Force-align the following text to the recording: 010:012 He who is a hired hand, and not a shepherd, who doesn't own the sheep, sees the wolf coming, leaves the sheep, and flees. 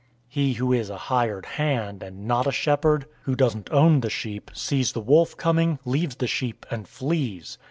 010:012 0.29 0.29
He 0.29 0.53
who 0.53 0.73
is 0.73 0.89
a 0.89 0.97
hired 0.97 1.45
hand, 1.45 2.01
and 2.01 2.25
not 2.25 2.47
a 2.47 2.51
shepherd, 2.51 3.05
who 3.21 3.35
doesn't 3.35 3.71
own 3.71 3.99
the 3.99 4.09
sheep, 4.09 4.49
sees 4.51 4.93
the 4.93 4.99
wolf 4.99 5.37
coming, 5.37 5.77
leaves 5.85 6.15
the 6.15 6.25
sheep, 6.25 6.65
and 6.71 6.87
flees. 6.87 7.59